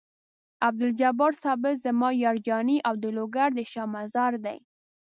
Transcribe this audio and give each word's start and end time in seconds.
عبدالجبار 0.67 1.31
ثابت 1.43 1.75
زما 1.85 2.09
یار 2.23 2.37
جاني 2.47 2.77
او 2.87 2.93
د 3.03 3.05
لوګر 3.17 3.49
د 3.57 3.59
شاه 3.71 3.87
مزار 3.95 4.33
دی. 4.45 4.57